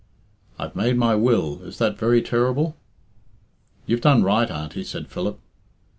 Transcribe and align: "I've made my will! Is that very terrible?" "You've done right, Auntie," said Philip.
"I've 0.57 0.75
made 0.75 0.97
my 0.97 1.13
will! 1.13 1.61
Is 1.61 1.77
that 1.77 1.95
very 1.99 2.23
terrible?" 2.23 2.75
"You've 3.85 4.01
done 4.01 4.23
right, 4.23 4.49
Auntie," 4.49 4.83
said 4.83 5.09
Philip. 5.09 5.37